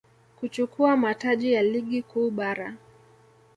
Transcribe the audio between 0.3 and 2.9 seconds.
kuchukua mataji ya Ligi Kuu Bara